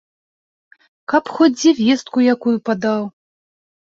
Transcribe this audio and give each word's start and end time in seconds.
Каб 1.13 1.23
хоць 1.35 1.51
дзе 1.59 1.73
вестку 1.81 2.25
якую 2.35 2.57
падаў! 2.69 3.01